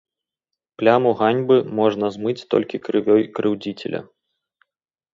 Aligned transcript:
Пляму 0.81 1.11
ганьбы 1.19 1.57
можна 1.81 2.05
змыць 2.17 2.47
толькі 2.55 2.83
крывёй 2.89 3.23
крыўдзіцеля. 3.39 4.05